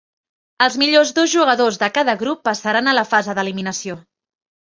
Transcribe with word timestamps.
Els 0.65 0.75
millors 0.83 1.11
dos 1.17 1.29
jugadors 1.33 1.77
de 1.83 1.89
cada 1.99 2.17
grup 2.23 2.41
passaran 2.49 2.89
a 2.93 2.97
la 3.01 3.05
fase 3.13 3.39
d'eliminació. 3.41 4.01